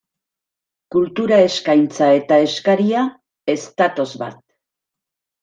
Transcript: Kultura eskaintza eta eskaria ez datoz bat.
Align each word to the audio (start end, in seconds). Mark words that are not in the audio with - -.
Kultura 0.95 1.37
eskaintza 1.49 2.07
eta 2.21 2.39
eskaria 2.47 3.05
ez 3.55 3.59
datoz 3.85 4.09
bat. 4.25 4.43